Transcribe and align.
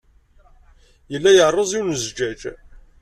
Yella 1.11 1.31
yerreẓ 1.37 1.71
yiwen 1.73 1.93
n 1.95 1.99
zzǧaǧ. 2.01 2.41